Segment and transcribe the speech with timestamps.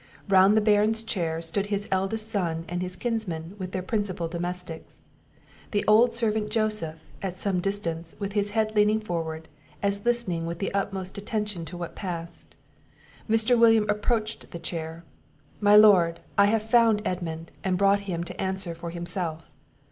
[0.27, 5.03] Round the Baron's chair stood his eldest son and his kinsmen, with their principal domestics.
[5.69, 9.47] The old servant, Joseph, at some distance, with his head leaning forward,
[9.83, 12.55] as listening with the utmost attention to what passed.
[13.29, 13.55] Mr.
[13.55, 15.03] William approached the chair.
[15.59, 19.51] "My Lord, I have found Edmund, and brought him to answer for himself."